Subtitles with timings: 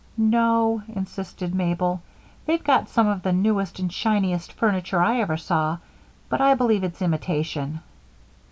[0.17, 2.01] "No," insisted Mabel.
[2.47, 5.77] "They've got some of the newest and shiningest furniture I ever saw,
[6.27, 7.81] but I b'lieve it's imitation."